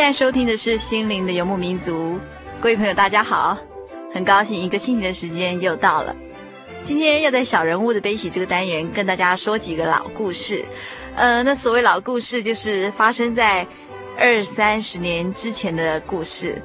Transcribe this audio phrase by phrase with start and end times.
[0.00, 2.14] 现在收听的是《心灵的游牧民族》，
[2.58, 3.58] 各位朋友，大家好，
[4.14, 6.16] 很高兴一个星期的时间又到了。
[6.82, 10.64] 今天要在小人物的悲喜这个单元跟大家说几个老故事。
[11.16, 13.66] 呃，那所谓老故事，就是发生在
[14.16, 16.62] 二三十年之前的故事。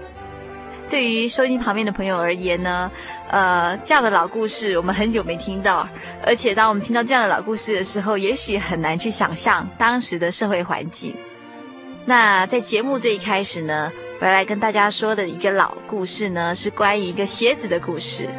[0.88, 2.90] 对于收音旁边的朋友而言呢，
[3.30, 5.86] 呃，这样的老故事我们很久没听到，
[6.26, 11.14] 而且当我们听到这样的老故事的时候，也许很难去想象当时的社会环境。
[12.08, 18.30] 那在节目这一开始呢，我要来跟大家说的一个老故事呢，是关于一个鞋子的故事。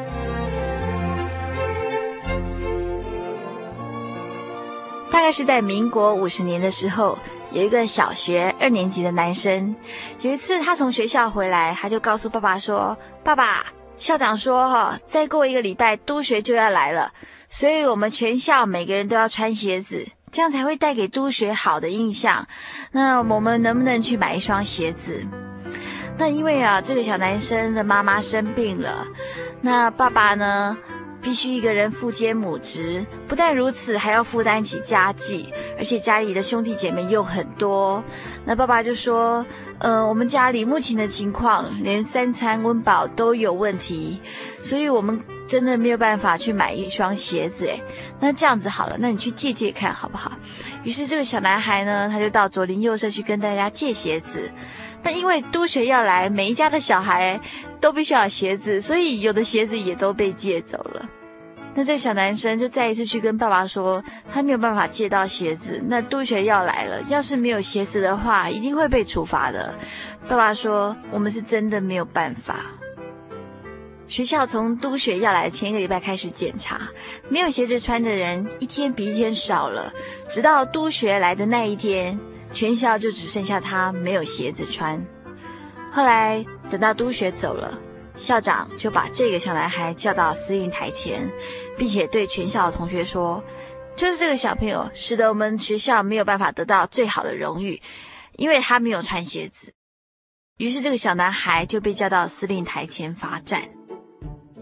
[5.10, 7.19] 大概是在民国五十年的时候，
[7.50, 9.75] 有一个小学二年级的男生，
[10.21, 13.66] 有一次他从学校回来，他就告诉爸爸说：“爸爸，
[13.97, 17.12] 校长说哈，再过一个礼拜督学就要来了，
[17.48, 20.06] 所以我们全校每个人都要穿鞋子。”
[20.37, 22.47] 这样才会带给督学好的印象。
[22.93, 25.25] 那我们能不能去买一双鞋子？
[26.19, 29.07] 那因为啊，这个小男生的妈妈生病了，
[29.63, 30.77] 那爸爸呢，
[31.27, 33.05] 必须一个人负肩母职。
[33.27, 38.01] 不但如此，还要负担起家计，而且家里的兄弟姐妹又很多。
[38.45, 39.45] 那爸爸就说：“、
[39.81, 44.21] 呃，我们家里目前的情况，连三餐温饱都有问题，
[44.63, 47.81] 所以我们。”真的没有办法去买一双鞋子诶，
[48.19, 50.33] 那这样子好了，那你去借借看好不好？
[50.83, 54.51] 于是这个小男孩呢，他就到左邻右舍去跟大家借鞋子。
[55.05, 57.41] 但因为督学要来，每一家的小孩
[57.81, 61.09] 都必须要鞋子，所以有的鞋子也都被借走了。
[61.77, 65.79] 那这个小男生就再一次去跟爸爸说，他没有办法借到鞋子。
[65.87, 69.75] 那督学要来了，要是没有鞋子的话，一定会被处罚的。
[70.27, 72.65] 爸爸说，我们是真的没有办法。
[74.09, 76.81] 学校从督学要来前一个礼拜开始检查，
[77.29, 79.93] 没有鞋子穿的人一天比一天少了。
[80.31, 82.19] 直到督学来的那一天，
[82.53, 85.05] 全校就只剩下他没有鞋子穿。
[85.93, 87.79] 后来等到督学走了，
[88.16, 91.31] 校长就把这个小男孩叫到司令台前，
[91.77, 93.44] 并且对全校的同学说
[93.94, 97.81] ：“就是这个小朋友，使得我们学校没有办法得到最好的荣誉，
[98.37, 99.72] 因为他没有穿鞋子。”
[100.59, 103.62] 于是这个小男孩就被叫到司令台前罚站。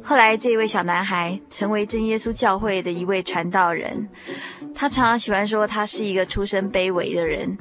[0.02, 4.08] 后来，这一位小男孩成为真耶稣教会的一位传道人。
[4.74, 7.56] 他常常喜欢说，他是一个出身卑微的人，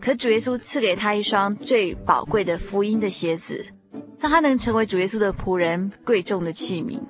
[0.00, 3.66] 可主耶稣赐给他一双最宝贵的福音的鞋子。
[4.18, 7.00] 让他能成为主耶稣的仆人，贵重的器皿。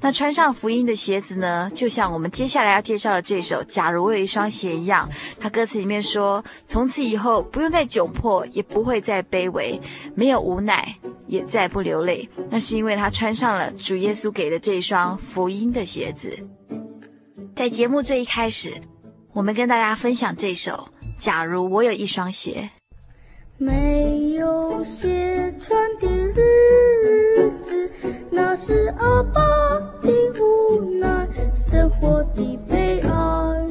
[0.00, 1.70] 那穿上福音的鞋子呢？
[1.74, 5.08] 就像我们接下来要介绍的这首《假如我有一双鞋》一样，
[5.38, 9.80] 他歌词里面说：“从此以后，不用再窘迫，也不会再卑微，
[10.14, 10.96] 没有无奈，
[11.26, 12.28] 也再不流泪。
[12.50, 16.36] 那是因为他穿上了主耶稣给的这一双福音的鞋子。”
[17.54, 18.80] 在节目最一开始，
[19.32, 20.88] 我们跟大家分享这首
[21.22, 22.68] 《假如我有一双鞋》。
[23.56, 27.88] 没有鞋穿的日子，
[28.30, 29.40] 那是阿爸
[30.02, 30.10] 的
[30.40, 33.63] 无奈，生活的悲哀。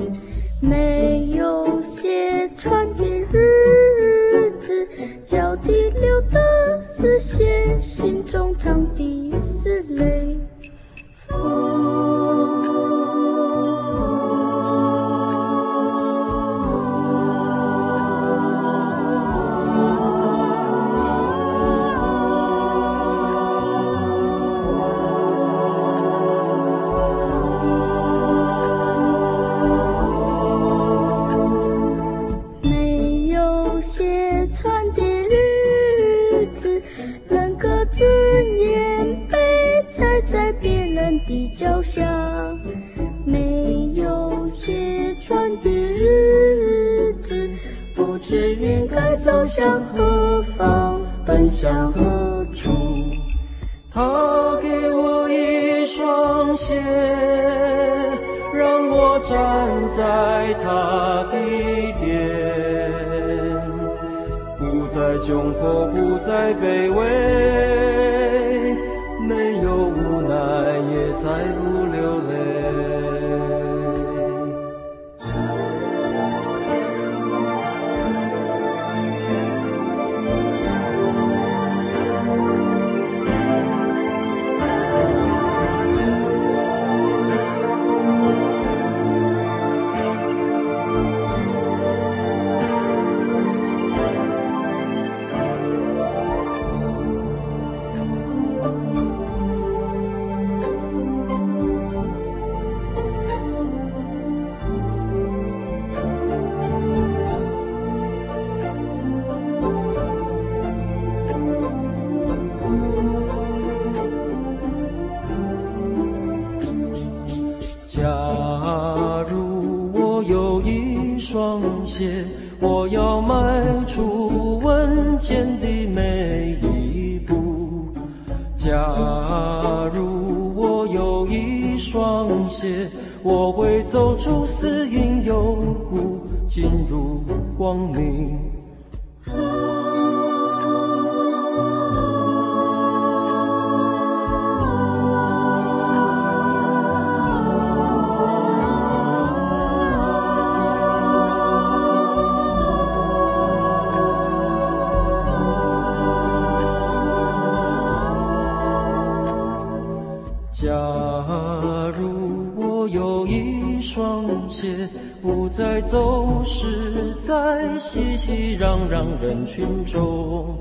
[165.22, 170.58] 不再走失在熙熙攘攘人群中。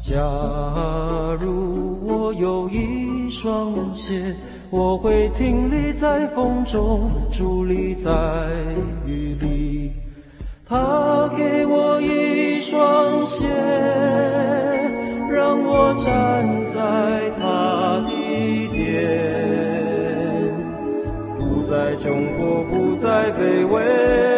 [0.00, 0.20] 假
[1.40, 4.34] 如我有一双鞋，
[4.70, 8.10] 我会挺立在风中，伫立在
[9.06, 9.92] 雨里。
[10.66, 13.46] 他给我一双鞋，
[15.30, 18.10] 让我站在他的
[18.72, 18.82] 殿，
[21.36, 22.43] 不再窘迫，
[23.04, 24.33] 不再卑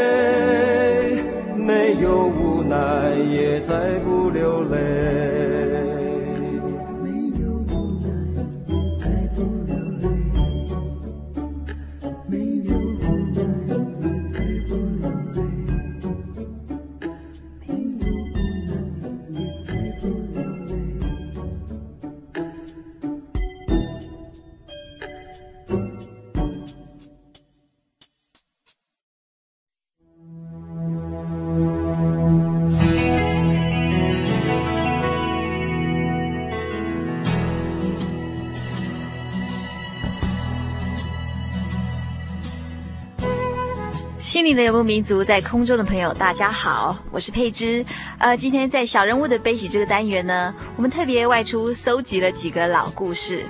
[44.26, 47.86] 心灵的游牧民族，在空中的朋友，大家好，我是佩芝。
[48.18, 53.44] 呃，今天在小人物的悲喜这个单元呢，我们特别外出搜集了几个老故事。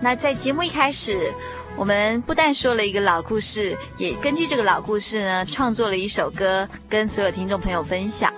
[0.00, 1.32] 那在节目一开始，
[1.76, 8.34] 我们不但说了一个老故事，也根据这个老故事呢，创作了一首歌，跟所有听众朋友分享。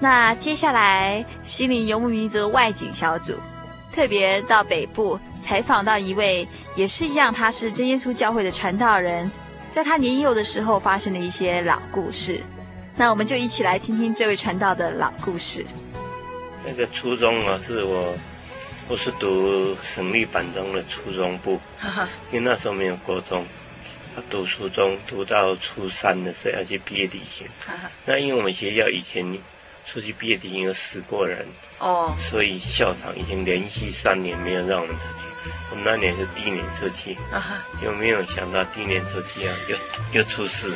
[0.00, 3.34] 那接下来，心灵游牧民族的外景小组
[3.92, 9.30] 特别到北部采访到一位，也是一样，他是真耶稣教会的传道人。
[9.70, 12.40] 在他年幼的时候发生的一些老故事，
[12.96, 15.64] 那我们就一起来听听这位传道的老故事。
[16.66, 18.14] 那个初中啊，是我，
[18.88, 21.60] 我是读省立板中的初中部，
[22.32, 23.46] 因为那时候没有国中，
[24.14, 27.46] 他读初中读到初三的时候要去毕业旅行。
[28.04, 29.24] 那因为我们学校以前
[29.92, 31.44] 出去毕业旅行有死过人，
[31.78, 35.24] 哦，所以校长已经连续三年没有让我们出去。
[35.70, 37.16] 我们那年是第一年出去，
[37.82, 40.72] 就没有想到第一年出去啊，又又出事。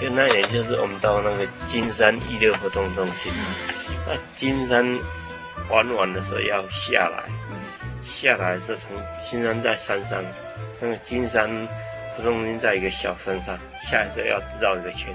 [0.00, 3.32] 就那年就是我们到那个金山一六活动中心，
[4.06, 4.84] 那金山
[5.70, 7.24] 玩完的时候要下来，
[8.02, 8.90] 下来是从
[9.30, 10.22] 金山在山上，
[10.80, 11.48] 那个金山
[12.16, 15.14] 活动中心在一个小山上，下来时候要绕一个圈，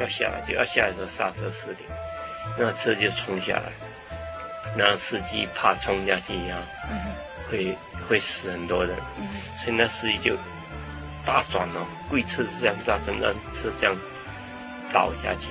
[0.00, 1.78] 要下来就要下来的时候刹车失灵，
[2.58, 3.72] 那车就冲下来，
[4.76, 6.58] 那司机怕冲下去一样。
[7.50, 7.76] 会
[8.08, 8.96] 会死很多人，
[9.58, 10.36] 所以那司机就
[11.26, 13.96] 大转了，跪车子这样大转，让车这样
[14.92, 15.48] 倒下去，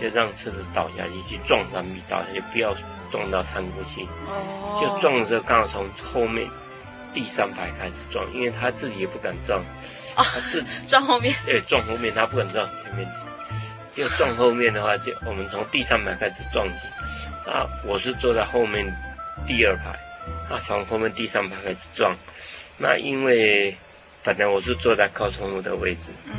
[0.00, 4.06] 就让车子倒下去，去撞山壁倒下去，不要撞撞到山谷去。
[4.28, 6.48] 哦，就撞的时候刚好从后面
[7.12, 9.58] 第三排开始撞，因为他自己也不敢撞，
[10.14, 13.08] 哦，他自己 撞后面，对，撞后面，他不敢撞前面。
[13.96, 17.50] 就撞后面的话，就我们从第三排开始撞你。
[17.50, 18.84] 啊，我是坐在后面
[19.46, 19.98] 第二排，
[20.46, 22.14] 他从后面第三排开始撞。
[22.76, 23.74] 那因为
[24.22, 26.34] 本来我是坐在靠窗户的位置，嗯，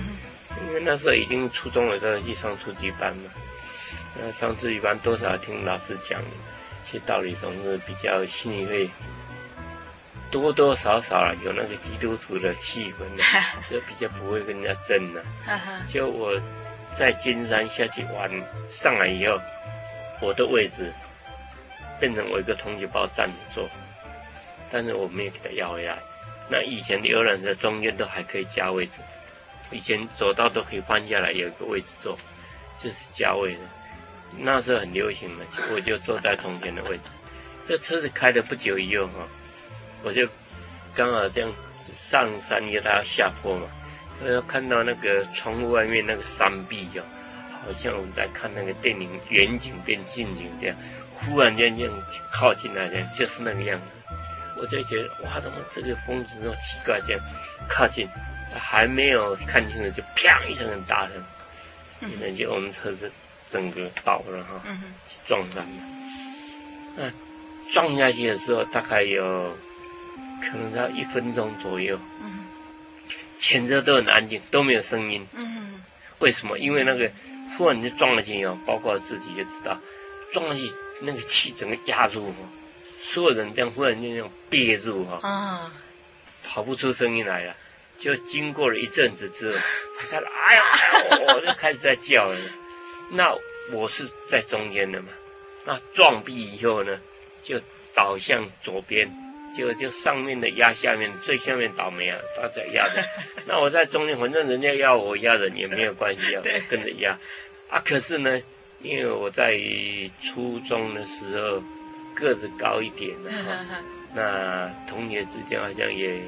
[0.67, 3.31] 因为那时候已经初中了，都要去上初级班嘛。
[4.19, 6.21] 那上初级班多少听老师讲，
[6.85, 8.89] 其实道理总是比较心里会
[10.29, 13.23] 多多少少了有那个基督徒的气氛呢，
[13.67, 15.23] 所以比较不会跟人家争了。
[15.91, 16.39] 就我
[16.93, 18.29] 在金山下去玩，
[18.69, 19.39] 上来以后，
[20.21, 20.91] 我的位置
[21.99, 23.69] 变成我一个同学把我站着坐，
[24.71, 25.97] 但是我没有给他要回来。
[26.49, 28.93] 那以前的游览车中间都还可以加位置，
[29.69, 32.17] 以前走道都可以翻下来有一个位置坐，
[32.81, 33.59] 就是加位的。
[34.37, 37.03] 那时候很流行的，我就坐在中间的位置。
[37.67, 39.27] 这车子开了不久以后哈，
[40.03, 40.27] 我就
[40.95, 41.51] 刚好这样
[41.93, 43.67] 上山，因为它要下坡嘛，
[44.23, 47.03] 我就看到那个窗户外面那个山壁哦，
[47.65, 50.75] 好像我们在看那个电影远景变近景这样，
[51.15, 51.93] 忽然间这样
[52.31, 53.85] 靠近来，这样就是那个样子。
[54.59, 56.99] 我就觉得哇，怎么这个风景那么奇怪？
[57.05, 57.21] 这样
[57.69, 58.07] 靠近，
[58.57, 61.23] 还没有看清楚，就啪一声很大声，
[62.01, 63.11] 可能就我们车子
[63.47, 64.61] 整个倒了哈，
[65.07, 65.71] 去撞上了。
[66.95, 67.11] 那
[67.71, 69.55] 撞下去的时候，大概有
[70.41, 71.99] 可能要一分钟左右，
[73.39, 75.25] 前车都很安静，都没有声音。
[75.33, 75.81] 嗯
[76.19, 76.57] 为什么？
[76.57, 77.11] 因为那个
[77.57, 79.79] 忽然就撞了进去哦，包括自己也知道，
[80.33, 82.33] 撞进去那个气整个压住。
[83.03, 85.71] 所有人这样忽然间那种憋住哈，啊，
[86.43, 87.55] 跑不出声音来了。
[87.99, 89.57] 就经过了一阵子之后，
[89.99, 90.63] 他开始，哎呀，
[91.35, 92.37] 我就开始在叫了。
[93.11, 93.33] 那
[93.71, 95.09] 我是在中间的嘛，
[95.65, 96.99] 那撞壁以后呢，
[97.43, 97.61] 就
[97.93, 99.07] 倒向左边，
[99.57, 103.03] 就就上面的压下面，最下面倒霉啊，大家压的。
[103.47, 107.17] 那我在中间，反正人家要我压人也没有关系啊，我跟着压。
[107.69, 108.39] 啊，可是呢，
[108.81, 109.59] 因为我在
[110.21, 111.61] 初中的时候。
[112.19, 113.79] 个子高一点的哈，
[114.15, 116.19] 那同学之间好像也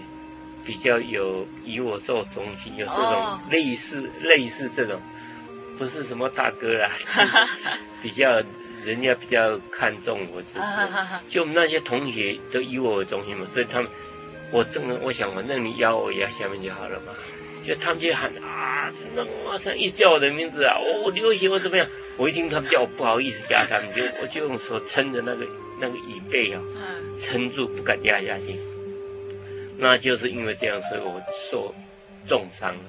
[0.64, 4.24] 比较有以我做中心，有这种类似、oh.
[4.24, 5.02] 类似这种，
[5.80, 6.92] 不是什么大哥啦，
[8.04, 8.40] 比较
[8.86, 10.60] 人家比较看重我，就是
[11.30, 13.90] 就我们那些同学都以我为中心嘛，所以他们
[14.52, 17.14] 我正我想反正你压我压下面就好了嘛，
[17.66, 21.88] 就他们就喊啊，真的哇塞，一叫我的名字啊，我流血我怎么样？
[22.18, 25.46] 我一听他们叫我不好意思压他们，就我就用手撑着那个。
[25.82, 26.60] 那个椅背啊，
[27.18, 28.60] 撑住不敢压下去，
[29.78, 31.74] 那就是因为这样，所以我受
[32.28, 32.84] 重伤了。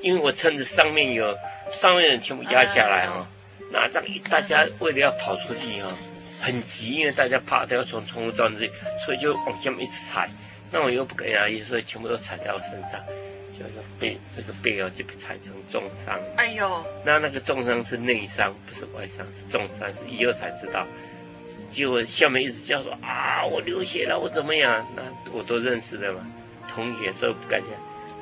[0.00, 1.36] 因为我撑着上面有
[1.70, 3.28] 上面人全部压下来哈，
[3.70, 5.88] 那这样一大家为了要跑出去哈，
[6.40, 8.70] 很急，因为大家怕都要从窗户钻出去，
[9.04, 10.28] 所以就往下面一直踩。
[10.72, 13.00] 那我又不敢压，所以全部都踩在我身上，
[13.58, 16.18] 就是背这个背哦就被踩成重伤。
[16.36, 20.86] 哎呦，那那个重伤是内伤，不是外伤，是重伤，是以后才知道。
[21.72, 24.86] 结果下面一直叫说啊，我流血了，我怎么样？
[24.96, 26.26] 那我都认识的嘛，
[26.68, 27.70] 同学所以不敢讲。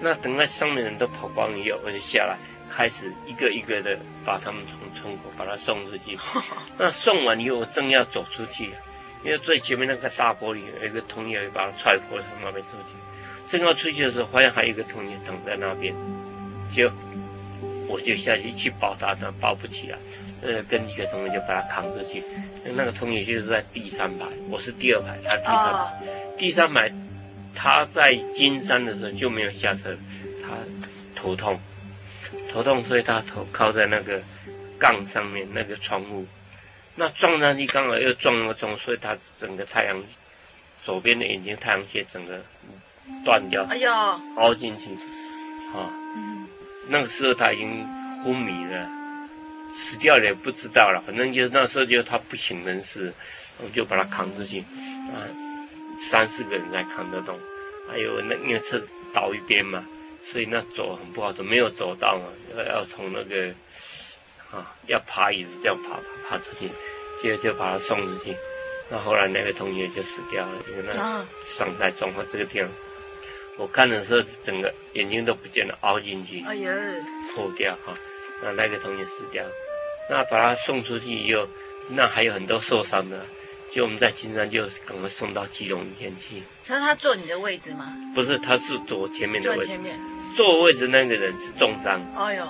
[0.00, 2.36] 那等那上面人都跑光以后，我就下来，
[2.68, 6.18] 开始一个一个的把他们从村口把他送出去。
[6.78, 8.70] 那送完以后，我正要走出去，
[9.24, 12.96] 因为最前面那个大玻璃有一个同学把他踹破，从那边出去。
[13.48, 15.94] 正要出去的时候，发现还有一个同学等在那边，
[16.70, 16.90] 就
[17.88, 19.98] 我就下去去抱他，他抱不起来。
[20.40, 22.22] 呃，跟一个同学就把他扛出去。
[22.76, 26.36] 那个同学就是在第三排，我是第二排，他第三排。
[26.36, 26.92] 第三排，
[27.54, 29.96] 他在金山的时候就没有下车，
[30.42, 30.50] 他
[31.16, 31.58] 头痛，
[32.58, 34.20] 头痛，所以他头靠在那个
[34.78, 36.26] 杠上面，那个窗户。
[36.96, 39.96] 那撞上去刚好又撞了中，所以他整个太阳
[40.82, 42.40] 左边的眼睛太阳穴整个
[43.24, 43.92] 断掉，哎呦，
[44.36, 44.90] 凹进去，
[45.76, 45.92] 啊，
[46.88, 47.86] 那个时候他已经
[48.24, 48.88] 昏迷了。
[49.70, 53.12] 死掉了也不知道了，反正就是那时候就他不省人事，
[53.62, 55.28] 我就把他扛出去，啊，
[56.00, 57.38] 三四个人才扛得动，
[57.86, 59.84] 还有那因为车倒一边嘛，
[60.24, 62.24] 所以那走很不好走，没有走到嘛，
[62.58, 63.48] 要要从那个，
[64.50, 66.68] 啊，要爬椅子这样爬爬爬出去，
[67.22, 68.36] 接着就把他送出去，
[68.90, 72.70] 那后来那个同学就死掉了，因为那伤太重了，这个地方，
[73.58, 76.72] 我看的时候整个眼睛都不见了，凹进去，哎呀，
[77.34, 77.92] 破掉哈。
[78.40, 79.44] 那那个同学死掉，
[80.08, 81.46] 那把他送出去以后，
[81.90, 83.20] 那还有很多受伤的，
[83.68, 86.40] 就我们在金山就赶快送到基隆医院去。
[86.64, 87.92] 他他坐你的位置吗？
[88.14, 89.64] 不是，他是坐我前面的位置。
[89.64, 89.98] 坐前面。
[90.34, 92.00] 坐我位置那个人是重伤。
[92.14, 92.44] 哎呦。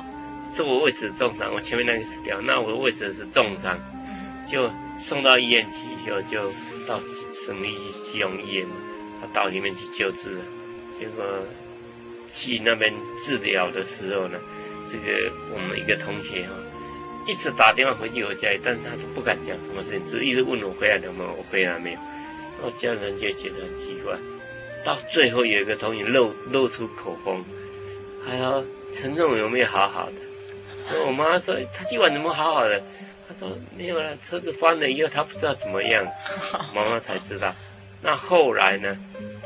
[0.55, 3.79] 坐我位置重伤，我前面那个死掉，那我的位置是重伤。
[4.51, 6.51] 就送到医院去以后，就
[6.87, 6.99] 到
[7.35, 8.67] 省立基隆医院，
[9.21, 10.41] 他到里面去救治了。
[10.99, 11.23] 结果
[12.33, 14.39] 去那边治疗的时候呢，
[14.91, 16.55] 这个我们一个同学哈，
[17.27, 21.99] 一直打电话回去我家里，但是他都不敢讲什么事情，只一直问我回来了没有，我回来没有。
[22.63, 24.17] 我家人就觉得很奇怪。
[24.83, 27.45] 到最后有一个同学露露出口风，
[28.27, 31.05] 还有陈总有没有好好的？
[31.07, 32.83] 我妈说他今晚怎么好好的？
[33.29, 36.07] 他说没有了，车子翻了以后他不知道怎么样，
[36.75, 37.55] 妈妈才知道。
[38.01, 38.97] 那后来呢？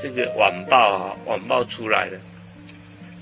[0.01, 2.19] 这个晚报啊，晚报出来了，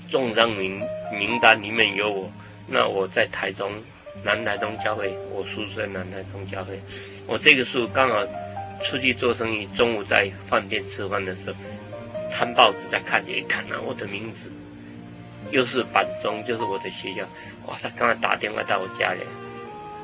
[0.09, 0.81] 重伤名
[1.11, 2.31] 名单里面有我。
[2.67, 3.71] 那我在台中
[4.23, 6.79] 南台中教会，我叔叔在南台中教会。
[7.27, 8.25] 我这个时候刚好
[8.83, 11.55] 出去做生意，中午在饭店吃饭的时候。
[12.31, 14.49] 看报纸在看，一看啊，我的名字
[15.51, 17.23] 又是板中，就是我的学校。
[17.67, 19.21] 哇，他刚才打电话到我家里，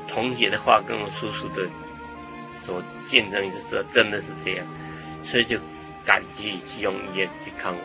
[0.06, 1.66] 同学的话跟我叔叔的
[2.64, 4.66] 所见证，就知道真的是这样，
[5.24, 5.58] 所以就
[6.04, 7.80] 赶去基隆医院去看我。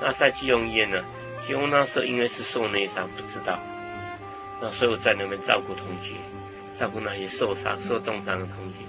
[0.00, 1.04] 那在基隆医院呢，
[1.46, 3.58] 基隆那时候因为是受内伤，不知道，
[4.60, 6.14] 那所以我在那边照顾同学，
[6.74, 8.84] 照顾那些受伤、受重伤的同学，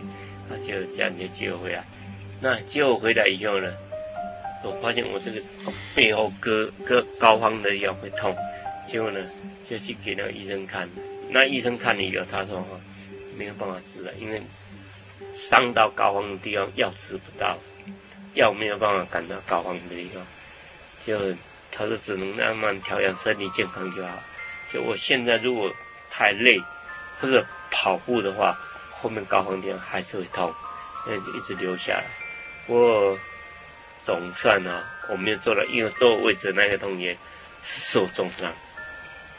[0.50, 1.84] 那就这样就接我回来。
[2.40, 3.72] 那接我回来以后呢？
[4.64, 5.42] 我发现我这个
[5.96, 8.36] 背后割割膏肓的地方会痛，
[8.88, 9.20] 结果呢
[9.68, 10.88] 就去给那个医生看，
[11.30, 12.64] 那医生看了以后，他说
[13.36, 14.40] 没有办法治了，因为
[15.34, 17.58] 伤到膏肓的地方药吃不到，
[18.36, 20.24] 药没有办法赶到膏肓的地方，
[21.06, 21.36] 就
[21.72, 24.14] 他说只能慢慢调养，身体健康就好。
[24.72, 25.74] 就我现在如果
[26.10, 26.60] 太累
[27.20, 28.56] 或者跑步的话，
[28.92, 30.54] 后面膏肓地方还是会痛，
[31.08, 32.04] 那就一直留下来。
[32.68, 33.18] 我。
[34.04, 37.18] 总算呢、啊，我没有坐了，因为坐位置的那个同学
[37.62, 38.52] 是受重伤，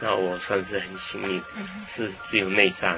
[0.01, 1.43] 那我算是很幸运，
[1.87, 2.97] 是只有内伤，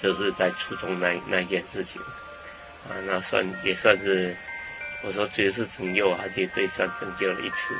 [0.00, 2.00] 就是在初中那那件事情，
[2.88, 4.34] 啊，那算也算是，
[5.04, 7.74] 我说主要是拯救，而且这也算拯救了一次。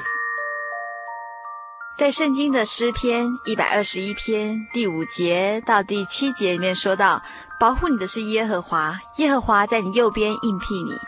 [1.96, 7.22] 在圣经的诗篇一百二十一篇第五节到第七节里面说到，
[7.60, 10.98] 保护你的是耶和华，耶和华在你右边应庇你。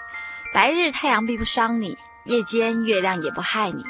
[0.52, 3.84] 白日太阳并不伤你，夜间月亮也不害你。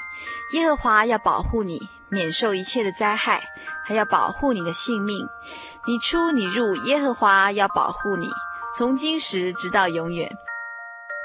[0.53, 3.42] 耶和华要保护你，免受一切的灾害，
[3.85, 5.27] 还要保护你的性命。
[5.87, 8.29] 你出你入，耶和华要保护你，
[8.77, 10.29] 从今时直到永远。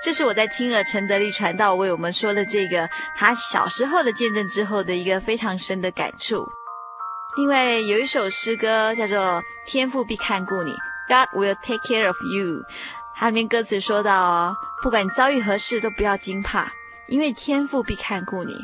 [0.04, 6.48] 这是我在听了陈德利传道为我们说的这个他小时候的见证之后的一个非常深的感触。
[7.38, 9.18] 另外有一首诗歌叫做
[9.66, 10.72] 《天父必看顾你》
[11.08, 12.64] ，God will take care of you。
[13.22, 16.74] 它里面歌词说到哦，不管你遭遇何事，都不要惊怕，
[17.08, 18.56] 因为天父必看顾你，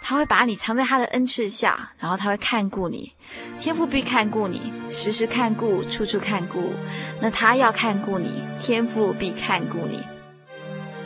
[0.00, 3.12] 他会把你藏在他的恩赐下，然后他会看顾你。
[3.58, 6.72] 天父必看顾你，时时看顾，处处看顾。
[7.20, 10.00] 那他要看顾你，天父必看顾你。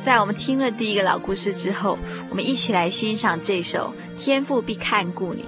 [0.05, 5.43] 在我们听了第一个老故事之后，我们一起来欣赏这首《天父必看顾你》。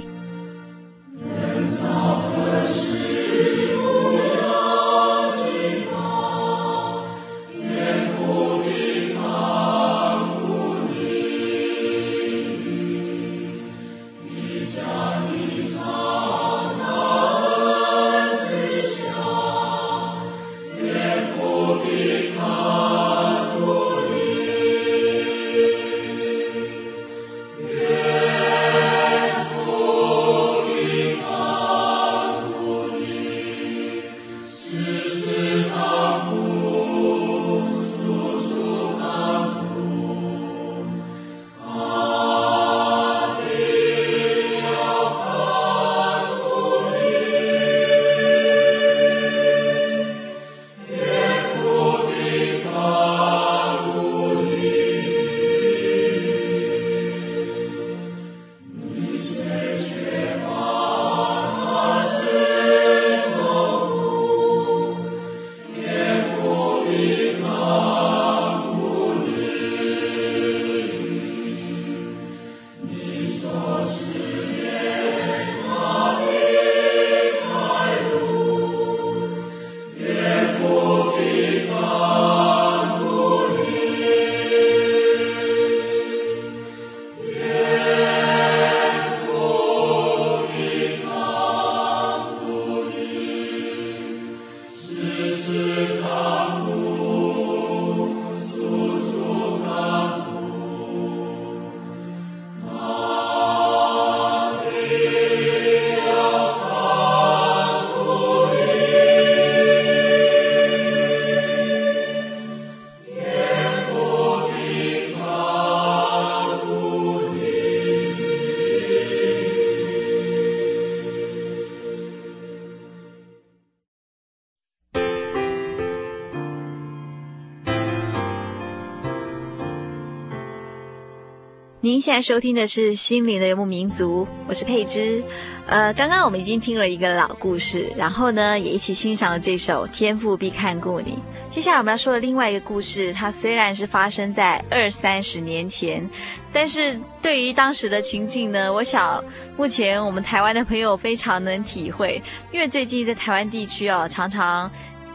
[132.05, 135.25] 现在收听的是《心灵的游牧民族》，我是佩芝。
[135.65, 141.13] 呃，刚刚我们已经听了一个老故事，然后呢，也一起欣赏了这首《天赋必看顾你》。
[141.51, 146.07] 接下来我们要说的另外一个故事，它虽然是发生在二三十年前，
[146.53, 149.25] 但是对于当时的情境呢，我想
[149.57, 154.71] 目前我们台湾的朋友非常能体会，因为最近在台湾地区哦，常常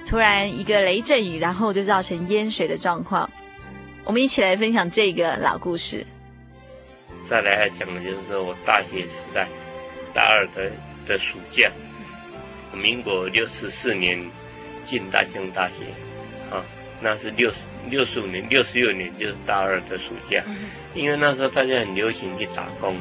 [0.08, 3.30] 突然一个雷阵雨，然后就造成淹水的状况。
[4.06, 6.04] 我们一起来分享这个老故事。
[7.21, 9.47] 再来要讲的就是说我大学时代，
[10.13, 10.71] 大二的
[11.08, 11.71] 的暑假，
[12.73, 14.19] 民国六十四年
[14.84, 15.86] 进大江大学，
[16.49, 16.63] 啊，
[17.01, 17.58] 那是六十
[17.89, 20.43] 六十五年、六十六年就是大二的暑假，
[20.95, 22.97] 因为那时候大家很流行去打工，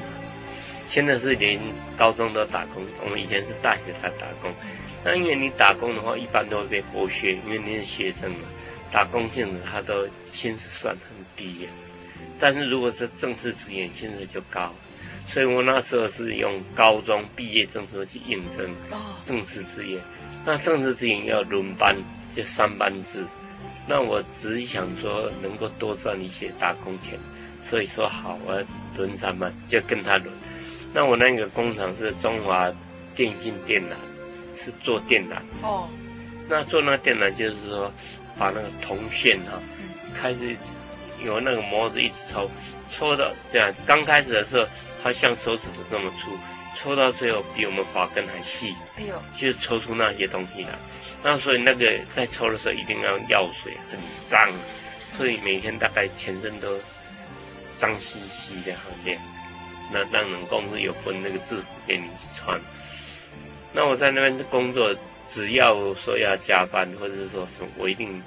[0.87, 1.59] 现在是连
[1.97, 4.53] 高中都打工，我们以前是大学才打工，
[5.05, 8.49] 那因为你打工的话，一般都会被剥削，因为你是学生嘛，
[8.93, 11.69] 打工性质他都薪水算很低的。
[12.39, 14.73] 但是如果是正式职业，薪水就高，
[15.27, 18.71] 所以我那时候是用高中毕业证书去应征
[19.25, 19.99] 正式职业。
[20.47, 21.97] 那正式职业要轮班，
[22.37, 23.25] 就三班制。
[23.89, 27.19] 那我只想说能够多赚一些打工钱，
[27.63, 28.63] 所以说好，我要
[28.97, 30.33] 轮三班，就跟他轮。
[30.95, 32.73] 那我那个工厂是中华
[33.17, 33.95] 电信电缆，
[34.57, 35.39] 是做电缆。
[35.63, 35.89] 哦。
[36.49, 37.93] 那做那电缆就是说，
[38.39, 39.63] 把那个铜线哈、啊，
[40.15, 40.57] 开始。
[41.25, 42.51] 有那个模子一直抽，
[42.91, 44.67] 抽到这样，刚开始的时候，
[45.03, 46.31] 它像手指头这么粗，
[46.77, 48.75] 抽到最后比我们发根还细。
[48.97, 50.71] 哎呦，就是抽出那些东西来。
[51.23, 54.49] 那所以那个在抽的时候一定要药水，很脏，
[55.17, 56.79] 所以每天大概全身都
[57.75, 59.15] 脏兮兮的，好像。
[59.93, 62.05] 那那种公司有分那个制服给你
[62.37, 62.61] 穿。
[63.73, 64.95] 那我在那边工作，
[65.29, 68.23] 只要说要加班或者是说什么，我一定。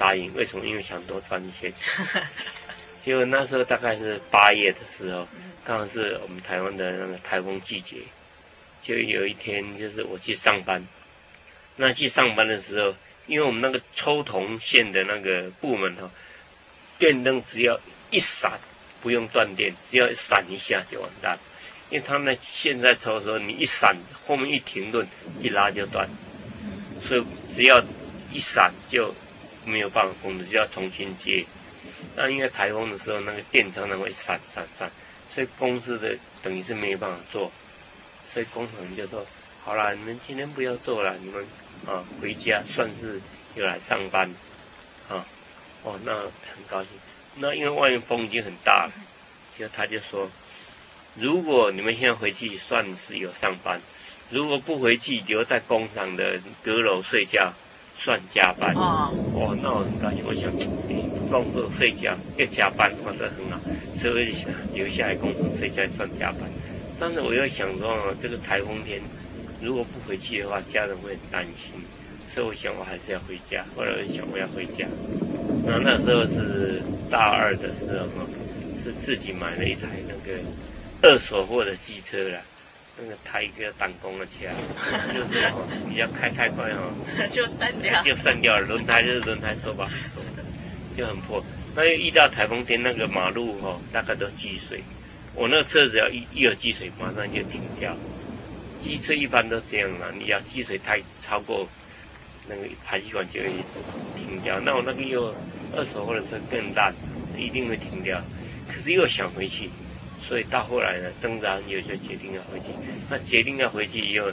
[0.00, 0.64] 答应，为什么？
[0.64, 2.26] 因为想多赚一些钱。
[3.04, 5.28] 结果那时候大概是八月的时候，
[5.62, 7.98] 刚好是我们台湾的那个台风季节。
[8.82, 10.82] 就有一天，就是我去上班。
[11.76, 12.94] 那去上班的时候，
[13.26, 16.10] 因为我们那个抽铜线的那个部门哈，
[16.98, 17.78] 电灯只要
[18.10, 18.58] 一闪，
[19.02, 21.38] 不用断电，只要一闪一下就完蛋。
[21.90, 23.94] 因为他们现在抽的时候，你一闪，
[24.26, 25.06] 后面一停顿，
[25.42, 26.08] 一拉就断。
[27.02, 27.82] 所以只要
[28.32, 29.14] 一闪就。
[29.64, 31.44] 没有办法工作，就要重新接。
[32.16, 34.90] 那因为台风的时候，那个电常常会闪闪闪，
[35.34, 37.50] 所以公司的等于是没有办法做。
[38.32, 39.26] 所以工厂就说
[39.64, 41.44] ：“好了，你们今天不要做了，你们
[41.86, 43.20] 啊回家，算是
[43.54, 44.28] 又来上班。”
[45.08, 45.26] 啊，
[45.82, 46.90] 哦，那很高兴。
[47.36, 48.92] 那因为外面风已经很大了，
[49.58, 50.30] 就他就说
[51.14, 53.78] ：“如果你们现在回去，算是有上班；
[54.30, 57.52] 如果不回去，留在工厂的阁楼睡觉。”
[58.02, 60.24] 算加班哦，哦，那我很高兴。
[60.24, 60.50] 我想，
[61.28, 63.60] 工作睡觉要加班，我说很好，
[63.94, 66.48] 所以我就想留下来工作睡觉算加班。
[66.98, 69.02] 但是我又想说，这个台风天
[69.60, 71.72] 如果不回去的话，家人会很担心，
[72.34, 73.62] 所以我想我还是要回家。
[73.76, 74.86] 后来我就想我要回家。
[75.66, 78.26] 那那时候是大二的时候哈，
[78.82, 80.40] 是自己买了一台那个
[81.02, 82.40] 二手货的机车了。
[83.02, 84.46] 那个抬一个弹弓的车，
[85.12, 86.92] 就是哦，你要开太快哦，
[87.30, 88.66] 就散掉，就散掉了。
[88.66, 90.44] 轮胎就是轮胎手把手的，
[90.96, 91.42] 就很破。
[91.74, 94.82] 那又遇到台风天，那个马路哦，大概都积水。
[95.34, 97.96] 我那个车子要一一有积水，马上就停掉。
[98.80, 101.68] 机车一般都这样嘛，你要积水太超过
[102.48, 103.48] 那个排气管就会
[104.16, 104.58] 停掉。
[104.60, 105.34] 那我那个又
[105.76, 106.92] 二手货的车更大，
[107.38, 108.20] 一定会停掉。
[108.68, 109.70] 可是又想回去。
[110.30, 112.66] 所以到后来呢，挣扎很久就决定要回去。
[113.10, 114.30] 那决定要回去以后，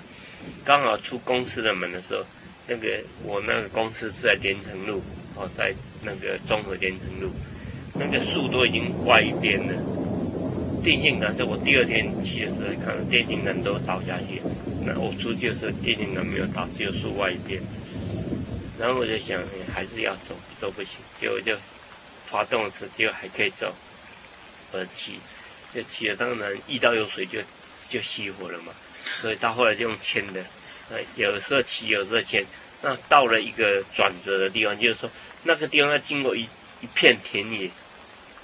[0.64, 2.24] 刚好出公司的门的时候，
[2.68, 5.02] 那个我那个公司是在连城路，
[5.34, 7.32] 哦，在那个中和连城路，
[7.96, 9.74] 那个树都已经歪一边了。
[10.84, 14.40] 电线杆是我第二天去的时候看到电线杆都倒下去，
[14.86, 17.60] 那我出去的时候电线杆没有倒，只有树歪一边。
[18.78, 19.42] 然后我就想，
[19.74, 21.58] 还是要走，走不行，结果就
[22.28, 23.74] 发动的时候就还可以走，
[24.72, 25.14] 而去。
[25.78, 27.40] 就骑了，当然遇到有水就
[27.88, 28.74] 就熄火了嘛，
[29.22, 30.44] 所以到后来就用牵的，
[30.90, 32.44] 呃，有时候骑，有时候牵。
[32.82, 35.10] 那到了一个转折的地方，就是说
[35.44, 36.50] 那个地方要经过一
[36.82, 37.70] 一片田野，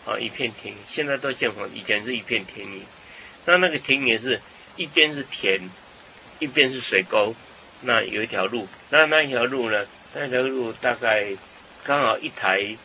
[0.06, 2.82] 啊，一片田，现在都建房，以前是一片田野。
[3.46, 4.40] 那那个田野是
[4.76, 5.60] 一边是田，
[6.38, 7.34] 一边是水沟，
[7.82, 11.36] 那有一条路，那那一条路呢，那条路大概
[11.84, 12.78] 刚好一台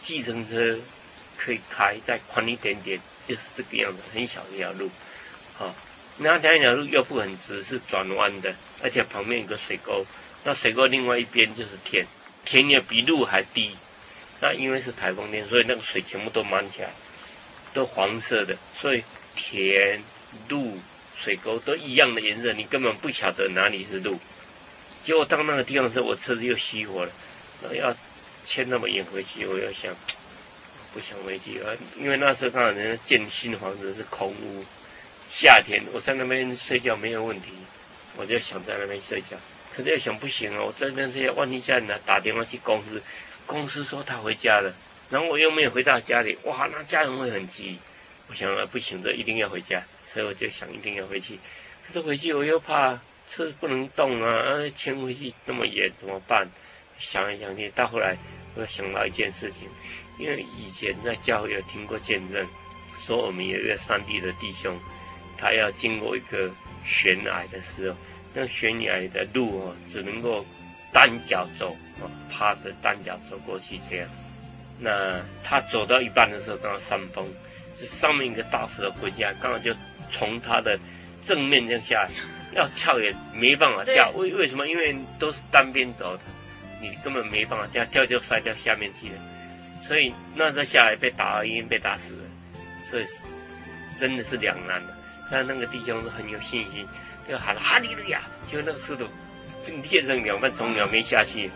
[0.00, 0.78] 计程车
[1.36, 2.98] 可以开，再宽一点点。
[3.30, 4.90] 就是这个样子，很小一条路，
[5.56, 5.72] 好、
[6.16, 10.04] 那条一条路又不很直，是转弯的，而且旁边有个水沟，
[10.42, 12.04] 那水沟另外一边就是田，
[12.44, 13.76] 田也比路还低，
[14.40, 16.90] 那因为是台风天，所以那个水全部都满起来，
[17.72, 19.04] 都黄色的，所以
[19.36, 20.02] 田、
[20.48, 20.80] 路、
[21.22, 24.18] 水沟都一样的颜色，你根本不晓得哪里是路。
[25.04, 27.12] 结果到那个地方的时候，我车子又熄火了，
[27.62, 27.96] 那要
[28.44, 29.94] 牵那么远回去，我又想
[30.92, 31.70] 不想回去啊？
[31.96, 34.64] 因为那时候刚好人家建新房子是空屋，
[35.30, 37.52] 夏天我在那边睡觉没有问题，
[38.16, 39.36] 我就想在那边睡觉。
[39.74, 43.02] 可是又想不行啊，我在那边睡觉，万一家人打电话去公司，
[43.46, 44.74] 公司说他回家了，
[45.10, 47.78] 然后我又没有回到家里，哇，那家人会很急。
[48.28, 51.38] 我想啊，不行，这一定要回家，所以我就想一定要回去。
[51.86, 52.98] 可是回去我又怕。
[53.32, 54.28] 车不能动啊！
[54.28, 56.50] 啊，牵回去那么远怎么办？
[56.98, 58.16] 想来想去，到后来
[58.56, 59.68] 我想到一件事情，
[60.20, 62.46] 因为以前在教会有听过见证，
[63.04, 64.78] 说我们有一个山地的弟兄，
[65.38, 66.50] 他要经过一个
[66.84, 67.96] 悬崖的时候，
[68.34, 70.44] 那悬崖的路哦，只能够
[70.92, 74.08] 单脚走啊，趴着单脚走过去这样。
[74.78, 77.26] 那他走到一半的时候，刚好山崩，
[77.78, 79.74] 这上面一个大石头回家，刚好就
[80.10, 80.78] 从他的
[81.22, 82.10] 正面这样下来。
[82.52, 84.66] 要跳也没办法跳，为为什么？
[84.66, 86.22] 因为都是单边走的，
[86.82, 89.14] 你根本没办法跳，跳就摔到下面去了。
[89.90, 92.20] 所以那时候下来被打了，已经被打死了。
[92.88, 93.06] 所以
[93.98, 94.96] 真的是两难的。
[95.28, 96.86] 但那个弟兄是很有信心，
[97.28, 99.04] 就喊了哈利路亚，就那个石头
[99.66, 101.50] 就裂成两半，从两边下去，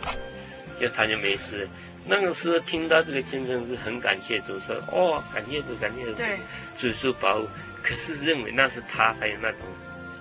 [0.81, 1.69] 就他就没事。
[2.05, 6.39] 那个时候听到这个见证是很感谢主，说哦，感谢主，感谢主，对，
[6.77, 7.49] 主是保护。
[7.85, 9.61] 可是认为那是他还有那种。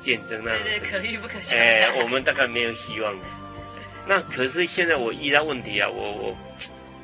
[0.04, 1.58] 见证那种，对对，可遇不可求。
[1.58, 3.16] 哎，我们大概没有希望。
[4.06, 6.38] 那可是现在我遇到问题啊，我我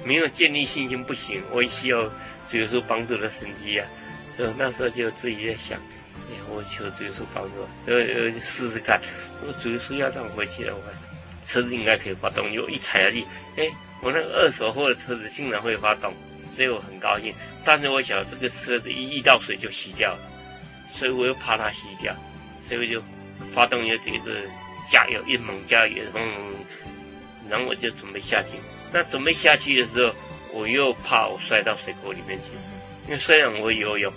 [0.04, 2.04] 没有建立信心，不行，我需要
[2.50, 3.88] 主耶稣帮助的神迹啊。
[4.36, 5.78] 所以那时候就自己在想，
[6.16, 9.00] 哎，我求主耶稣帮助，呃呃，试试看。
[9.42, 10.82] 如果主耶稣要让我回去的话，
[11.46, 12.52] 车子应该可以发动。
[12.52, 13.26] 又一踩下去，
[13.58, 13.70] 哎，
[14.02, 16.14] 我那个二手货的车子竟然会发动，
[16.56, 17.34] 所以我很高兴。
[17.66, 20.20] 但是我想，这个车子一遇到水就熄掉了，
[20.92, 22.16] 所以我又怕它熄掉。
[22.62, 23.04] 所以我就
[23.54, 24.20] 发动一个这个
[24.90, 26.56] 加油，一猛加油，嗯，
[27.50, 28.52] 然后我就准备下去。
[28.92, 30.14] 那准备下去的时候，
[30.52, 32.46] 我又怕我摔到水沟里面去，
[33.06, 34.12] 因为虽然我会游泳，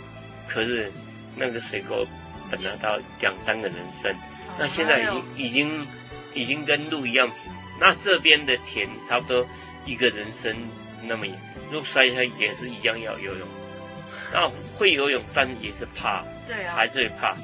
[0.49, 0.91] 可是
[1.37, 2.07] 那个水沟
[2.51, 4.17] 本来到两三个人深，
[4.59, 5.87] 那现在已经已经
[6.35, 7.53] 已经跟路一样平。
[7.81, 9.47] 那这边的田差不多
[9.85, 10.57] 一个人深
[11.03, 11.37] 那么远，
[11.71, 13.49] 如果摔下来也是一样要游泳。
[14.33, 17.35] 那会游泳，但也是怕，对啊，还是会怕。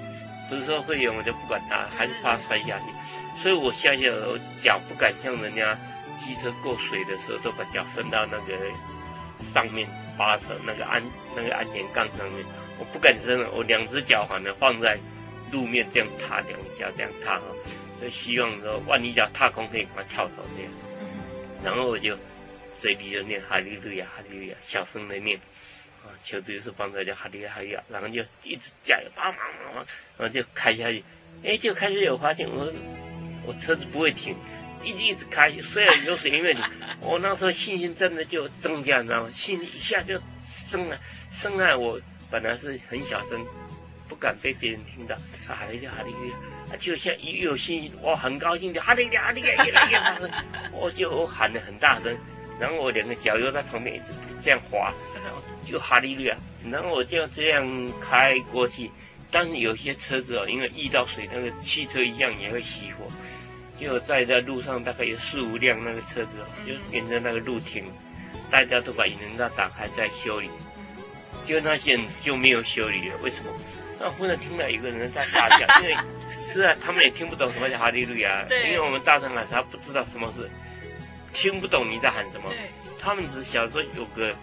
[0.48, 5.76] 不是说会游泳我就不管他，还是怕摔下去，所以我下去了，我脚不敢像人家
[6.18, 8.54] 机车过水的时候都把脚伸到那个
[9.40, 11.02] 上面把手那个安
[11.34, 12.44] 那个安全杠上面，
[12.78, 14.98] 我不敢伸了，我两只脚反正放在
[15.50, 17.44] 路面这样踏，两脚这样踏哈，
[18.00, 20.72] 就希望说万一脚踏空可以赶快跳走这样，
[21.64, 22.16] 然后我就
[22.80, 25.38] 嘴里就念哈利路亚哈利路亚，小声的念
[26.04, 26.10] 啊。
[26.22, 29.42] 求主耶稣帮助，就哈利路亚，然后就一直加油，啊啊
[29.76, 29.86] 啊，
[30.18, 31.02] 然后就开下去，
[31.44, 32.72] 哎，就开始有发现我，
[33.46, 34.36] 我车子不会停，
[34.82, 36.56] 一直一直开，虽然有水，因为
[37.00, 39.30] 我那时候信心真的就增加，你知道吗？
[39.30, 40.98] 信心一下就升了，
[41.30, 41.78] 升了。
[41.78, 43.44] 我本来是很小声，
[44.08, 50.30] 不敢被别人听到，哈利路亚，哈利路亚，就像一有信心，我很高兴，的哈利路亚，哈利路亚，越来越大声，
[50.72, 52.16] 我就喊得很大声，
[52.60, 54.06] 然后我两个脚又在旁边一直
[54.42, 54.92] 这样滑。
[55.24, 56.36] 然后就哈利路亚，
[56.70, 58.90] 然后我就这样开过去，
[59.30, 63.10] 但是有些车子哦，因为遇到水，那个汽车一样也会熄火。
[63.78, 67.84] 就在在路上，大概有四五辆那个车子哦，就沿着那个路停，
[68.50, 70.50] 大家都把引擎盖打开在修理，
[71.44, 73.16] 就那些人就没有修理了。
[73.22, 73.50] 为什么？
[74.00, 75.96] 那忽然听到有个人在大叫， 因为
[76.34, 80.48] 是啊，他们也听不懂什么叫哈利路亚，因为我们大声喊，他不知道什么是，
[81.32, 82.52] 听不懂你在喊什么，
[83.00, 84.34] 他们只晓得说有个。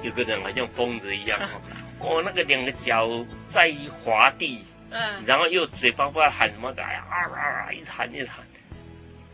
[0.00, 1.58] 有个人好像疯子一样哦，
[2.18, 3.08] 哦，那个两个脚
[3.48, 3.72] 在
[4.04, 8.46] 滑地，嗯，然后又嘴巴不知道喊什么的，哎呀啊啊啊，一直喊一直喊，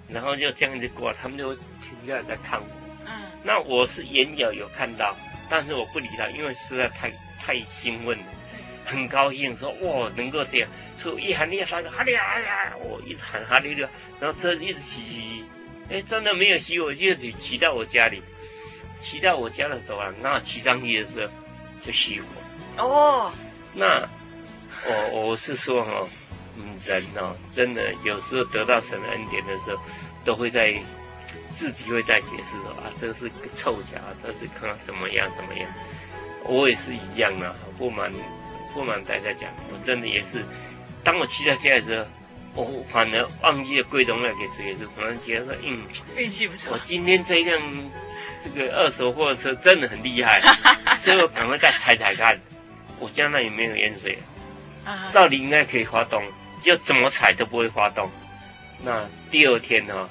[0.09, 1.64] 然后就这样子过，他们就停
[2.07, 2.66] 下来在看我，
[3.07, 5.14] 嗯，那我是眼角有看到，
[5.49, 8.25] 但是我不理他，因为实在太太兴奋了，
[8.85, 10.68] 很高兴说哇能够这样，
[10.99, 13.88] 所以我一喊你三个哈利路亚，我一直喊哈利路亚，
[14.21, 15.44] 然后车一直骑骑，
[15.90, 18.23] 哎，真的没有熄火，就骑骑到我家里。
[19.01, 21.33] 骑到我家的时候啊，那骑上去的时候
[21.81, 22.25] 就熄火。
[22.83, 23.33] 哦，
[23.73, 24.09] 那
[25.12, 26.09] 我我是说哈、哦，
[26.57, 29.81] 嗯，人哦，真的有时候得到神的恩典的时候，
[30.24, 30.74] 都会在
[31.54, 35.68] 自己会在解释说啊，这个是个凑巧，这是看怎么样怎么样。
[36.44, 38.12] 我也是一样啊，不瞒
[38.72, 40.44] 不瞒大家讲，我真的也是，
[41.02, 41.98] 当我骑到家的时
[42.54, 45.83] 候，我反而忘记了归荣耀给主耶稣，反而觉得说，嗯，
[46.16, 47.61] 运气不错，我今天这辆。
[48.40, 50.40] 这个二手货车真的很厉害，
[51.00, 52.40] 所以我赶快再踩踩看，
[53.00, 54.16] 我家那里没有淹水，
[54.85, 56.22] 啊，照理应该可以发动，
[56.62, 58.09] 就怎么踩都不会发动。
[58.81, 60.08] 那第二天呢，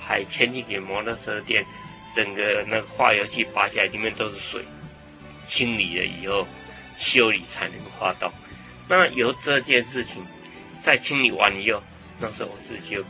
[0.00, 1.64] 还牵去给摩托车店，
[2.14, 4.64] 整个那个化油器拔下来，里面都是水，
[5.46, 6.46] 清理了以后
[6.96, 8.30] 修理才能发动。
[8.88, 10.24] 那由这件事情
[10.80, 11.82] 再清理完以后，
[12.20, 13.04] 那时候我自己就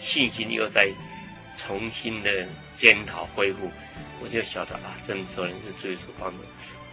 [0.00, 0.90] 信心又在
[1.56, 3.70] 重新的检讨恢复。
[4.20, 6.38] 我就晓得啊，真说人是最初帮助。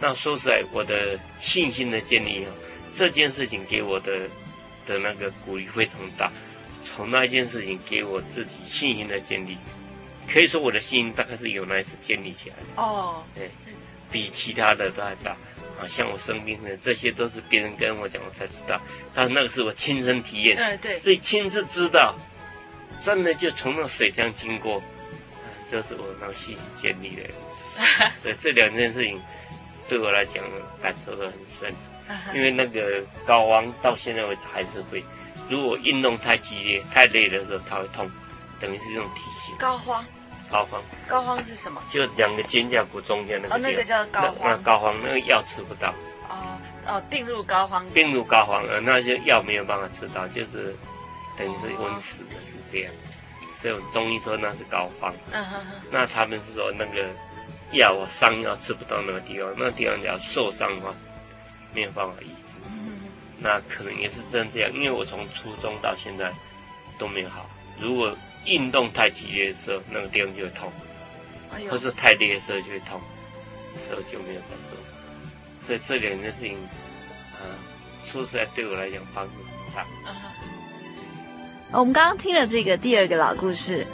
[0.00, 2.52] 那说实在，我的信心的建立啊，
[2.94, 4.28] 这件事情给我的
[4.86, 6.30] 的那个鼓励非常大。
[6.84, 9.56] 从那件事情给我自己信心的建立，
[10.28, 12.82] 可以说我的信心大概是由那一次建立起来的。
[12.82, 13.50] 哦，对，
[14.10, 15.36] 比其他的都还大。
[15.80, 18.80] 啊，像我生病的这些都是别人跟我讲，我才知道。
[19.14, 22.14] 但是那个是我亲身体验，嗯，对，所以亲自知道，
[23.00, 24.82] 真的就从那水这样经过。
[25.70, 27.22] 这是我让信心建立的，
[28.22, 29.18] 对这两件事情，
[29.88, 30.44] 对我来讲
[30.82, 31.74] 感受都很深。
[32.34, 35.02] 因为那个高王到现在为止还是会，
[35.52, 38.10] 如果运动太激烈、太累的时候，它会痛，
[38.58, 39.54] 等于是这种提醒。
[39.58, 40.02] 膏肓，
[40.50, 41.82] 膏肓，膏肓是什么？
[41.90, 43.54] 就两个肩胛骨中间那个。
[43.54, 44.34] 哦，那个叫膏肓。
[44.44, 45.92] 那膏肓那个药吃不到。
[46.30, 47.84] 哦哦，病入膏肓。
[47.90, 50.74] 病入膏肓了，那些药没有办法吃到，就是
[51.36, 52.92] 等于是稳死的，是这样。
[53.60, 55.80] 所以中医说那是膏肓，嗯哼哼。
[55.90, 57.06] 那他们是说那个
[57.72, 60.94] 药我伤药吃不到那个地方，那个地方只要受伤的话，
[61.74, 62.30] 没有办法医。
[63.42, 66.32] 那可能也是真这样，因为我从初中到现在
[66.98, 67.50] 都没有好。
[67.80, 70.70] 如果运动太激烈的时候，那个地方就会痛；
[71.52, 73.00] 哎、或者太烈的时候就会痛，
[73.88, 74.78] 所以就没有再做。
[75.66, 76.56] 所以这两件事情，
[77.34, 77.42] 啊，
[78.10, 79.32] 说实在对我来讲帮助
[79.66, 79.86] 很大。
[80.06, 80.14] 嗯
[81.74, 83.86] 我们刚刚听了这个第二个老故事，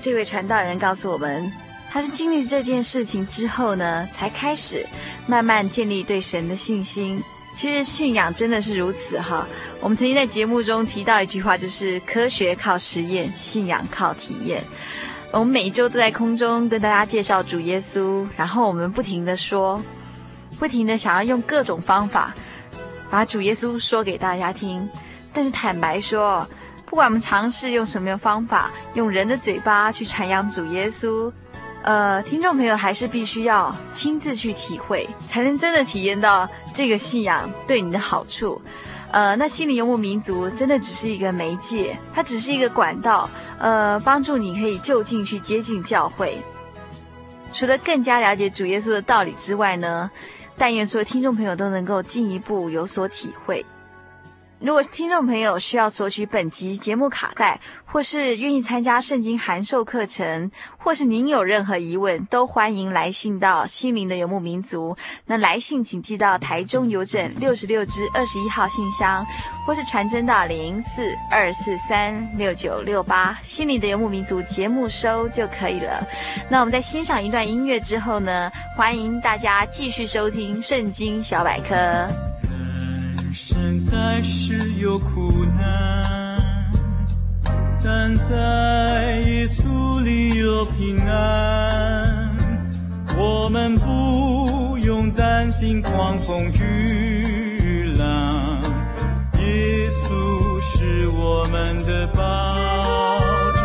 [0.00, 1.52] 这位传道人告诉我们，
[1.90, 4.86] 他是经历这件事情之后呢，才开始
[5.26, 7.22] 慢慢建立对神的信心。
[7.56, 9.48] 其实信仰真的是如此哈。
[9.80, 14.62] 我们曾经在节目中提到一句话，就是科学靠实验，信仰靠体验。
[15.32, 19.82] 我们每一周都在空中跟大家介绍主耶稣，然后我们不停地说，
[20.58, 22.34] 不停的想要用各种方法
[23.08, 24.86] 把主耶稣说给大家听。
[25.32, 26.46] 但是坦白说，
[26.84, 31.32] 不管我们尝试用什么样方法，用人的嘴巴去传扬主耶稣，
[31.86, 38.60] 呃，听众朋友还是必须要亲自去体会，才能真的体验到这个信仰对你的好处。
[39.12, 46.42] 呃，那心灵游牧民族真的只是一个媒介，它只是一个管道，呃，帮助你可以就近去接近教会。
[47.52, 50.10] 除了更加了解主耶稣的道理之外呢，
[50.56, 53.64] 但愿所有听众朋友都能够进一步有所体会。
[54.58, 64.96] 如果听众朋友需要索取本集节目卡带，或是愿意参加圣经函授课程，或是您有任何疑问，都欢迎来信到心灵的游牧民族。
[65.26, 69.24] 那来信请寄到台中邮政六十六支二十一号信箱，
[69.66, 76.02] 或是传真到零四二四三六九六八心灵的游牧民族节目收就可以了。
[76.48, 82.08] 那我们在欣赏一段音乐之后呢，欢迎大家继续收听圣经小百科。
[83.56, 86.70] 生在世有苦难，
[87.82, 92.36] 但在耶稣里有平安。
[93.16, 98.62] 我们不用担心狂风巨浪，
[99.38, 102.20] 耶稣是我们的保
[103.54, 103.64] 障。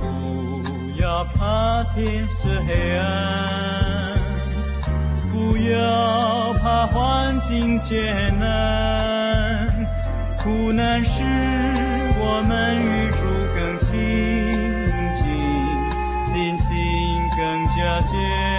[0.00, 4.18] 不要怕天色黑暗，
[5.30, 6.17] 不要。
[6.90, 9.68] 环境艰难，
[10.36, 11.22] 苦难使
[12.20, 13.18] 我们与主
[13.54, 13.88] 更亲
[15.14, 15.24] 近，
[16.26, 16.68] 信心
[17.36, 17.38] 更
[17.76, 18.57] 加坚。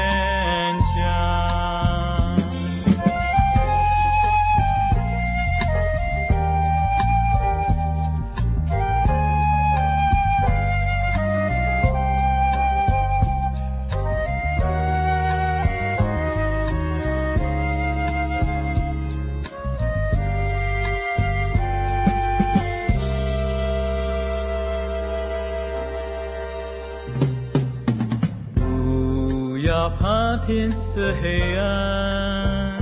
[31.21, 32.77] 黑暗，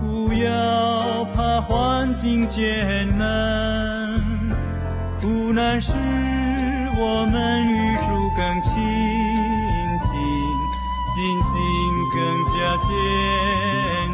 [0.00, 4.20] 不要怕环境艰难，
[5.20, 5.92] 苦难使
[6.98, 8.70] 我们与主更亲
[10.10, 10.12] 近，
[11.14, 11.52] 信心
[12.14, 12.18] 更
[12.52, 12.54] 加
[12.86, 12.90] 坚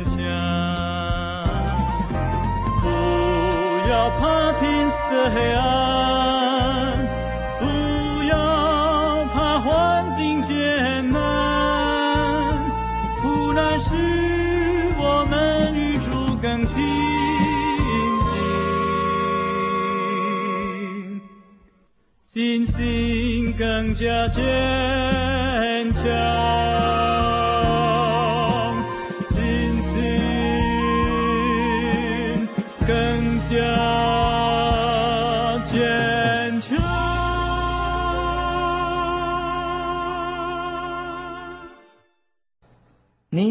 [0.05, 0.17] 强。
[2.81, 2.85] 不
[3.91, 4.23] 要怕
[4.61, 4.99] 天色
[5.35, 5.61] 黑暗，
[22.79, 24.45] 心更加坚
[25.93, 26.05] 强，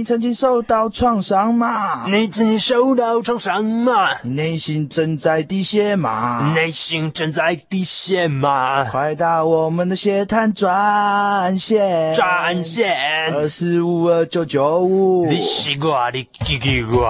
[0.07, 2.07] 曾经受到创伤吗？
[2.07, 4.07] 你曾经受到创伤吗？
[4.23, 6.53] 你内心正在滴血吗？
[6.55, 8.85] 内心正在滴血吗？
[8.85, 15.25] 快打我们的血滩专线，专线二四五二九九五。
[15.25, 17.03] 你西瓜，你叽叽呱。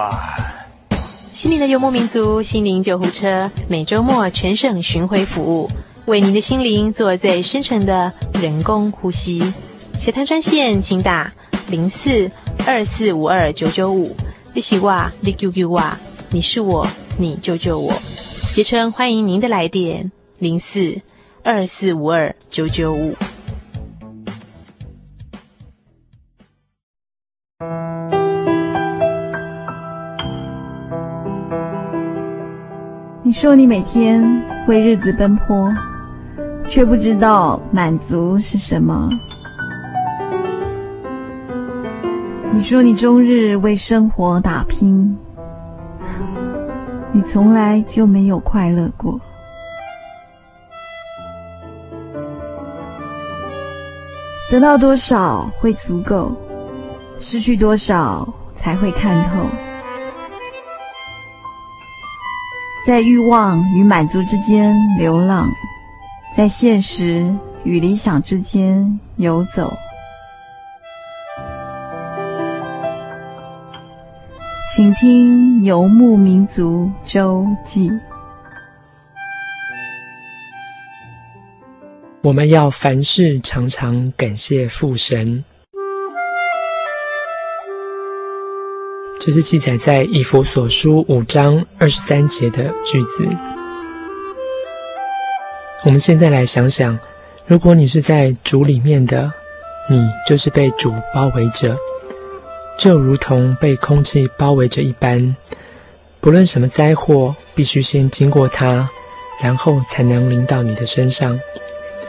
[1.32, 5.70] 心灵的游牧民族，心灵救护车，每周末全省巡回服务，
[6.06, 9.54] 为您的心灵做最深层的人工呼吸。
[9.96, 11.32] 血滩专线，请打
[11.68, 12.28] 零四。
[12.66, 14.14] 二四五二九九五，
[14.52, 15.82] 你是我，你救救我，
[16.30, 16.86] 你是我，
[17.18, 17.92] 你救救我。
[18.42, 21.00] 协称欢迎您的来电，零四
[21.42, 23.14] 二四五二九九五。
[33.22, 34.22] 你说你每天
[34.66, 35.70] 为日子奔波，
[36.66, 39.10] 却不知道满足是什么。
[42.58, 45.16] 你说你终日为生活打拼，
[47.12, 49.20] 你从来就没有快乐过。
[54.50, 56.32] 得到多少会足够，
[57.16, 59.46] 失去多少才会看透。
[62.84, 65.48] 在欲望与满足之间流浪，
[66.36, 67.32] 在现实
[67.62, 69.72] 与理想之间游走。
[74.78, 77.90] 请听《游牧民族周记》。
[82.22, 85.44] 我们要凡事常常感谢父神。
[89.18, 93.26] 这是记载在以弗所书五章二十三节的句子。
[95.84, 96.96] 我们现在来想想，
[97.48, 99.32] 如果你是在主里面的，
[99.90, 101.76] 你就是被主包围着。
[102.78, 105.36] 就如同被空气包围着一般，
[106.20, 108.88] 不论什么灾祸，必须先经过它，
[109.42, 111.38] 然后才能临到你的身上。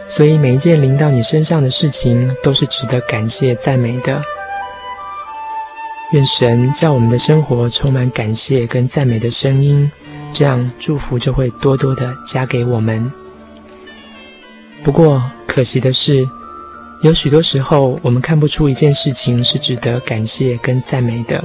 [0.06, 4.22] 所以每一件临到你身上的事情，都是值得感谢赞美的。
[6.12, 9.92] 愿神叫我们的生活充满感谢跟赞美的声音，
[10.32, 13.12] 这样祝福就会多多的加给我们。
[14.84, 16.28] 不过可惜的是，
[17.02, 21.42] 有许多时候，我们看不出一件事情是值得感谢跟赞美的。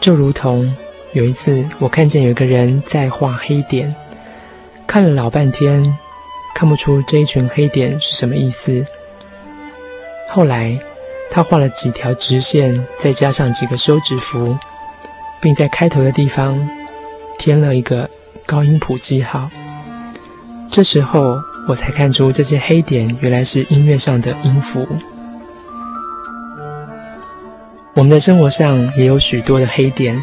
[0.00, 0.74] 就如同
[1.12, 3.94] 有一次，我看见有个人在画黑点，
[4.88, 5.96] 看了老半天，
[6.52, 8.84] 看不出这一群黑点是什么意思。
[10.28, 10.76] 后来，
[11.30, 14.58] 他画了几条直线，再加上几个休止符，
[15.40, 16.68] 并在开头的地方
[17.38, 18.10] 添了一个
[18.44, 19.48] 高音谱记号。
[20.72, 21.36] 这时候，
[21.66, 24.86] 我才看出这些黑点原来是音乐上的音符。
[27.94, 30.20] 我们的生活上也有许多的黑点，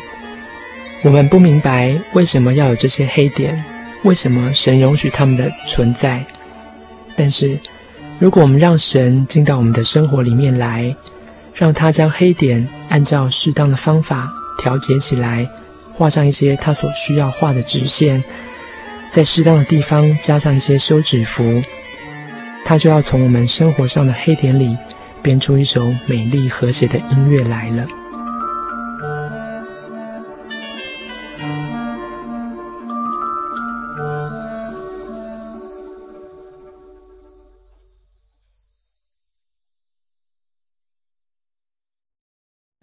[1.03, 3.63] 我们不明白为什么要有这些黑点，
[4.03, 6.23] 为什么神容许他们的存在。
[7.15, 7.57] 但是，
[8.19, 10.95] 如果我们让神进到我们的生活里面来，
[11.53, 14.29] 让他将黑点按照适当的方法
[14.59, 15.49] 调节起来，
[15.97, 18.23] 画上一些他所需要画的直线。
[19.13, 21.61] 在适当的地方加上一些休止符，
[22.63, 24.77] 它就要从我们生活上的黑点里
[25.21, 27.85] 编出一首美丽和谐的音乐来了。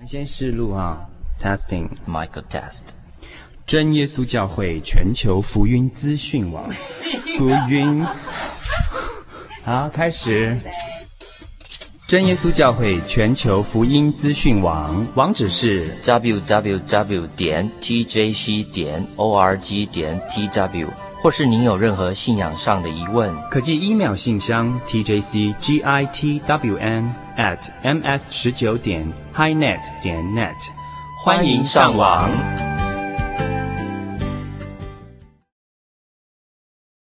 [0.06, 1.06] 先试录啊
[1.38, 2.84] ，testing Michael test。
[3.68, 6.66] 真耶稣教会全球福音资讯网，
[7.36, 8.02] 福音，
[9.62, 10.56] 好，开始。
[12.06, 20.86] 真耶稣教会全球福音资讯网网址是 www 点 tjc 点 org 点 tw，
[21.22, 25.84] 或是您有任何信仰上的疑问，可寄 email 信箱 tjcgitwn
[27.36, 29.06] at ms 十九点
[29.36, 30.56] highnet 点 net，
[31.22, 32.30] 欢迎上网。